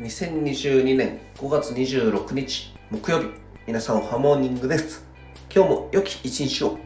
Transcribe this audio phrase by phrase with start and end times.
[0.00, 3.28] 2022年5月26日木曜日。
[3.64, 5.06] 皆さんハモーニングです。
[5.54, 6.78] 今日も良き一日を。